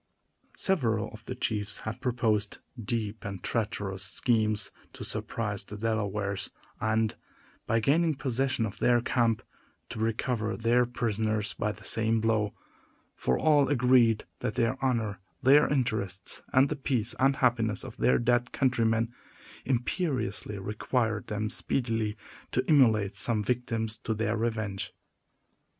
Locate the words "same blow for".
11.83-13.37